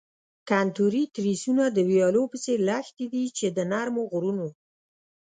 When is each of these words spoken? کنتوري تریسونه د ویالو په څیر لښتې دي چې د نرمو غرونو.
کنتوري 0.49 1.03
تریسونه 1.15 1.63
د 1.69 1.77
ویالو 1.89 2.23
په 2.31 2.37
څیر 2.43 2.59
لښتې 2.69 3.05
دي 3.13 3.23
چې 3.37 3.45
د 3.55 3.59
نرمو 3.71 4.03
غرونو. 4.11 4.47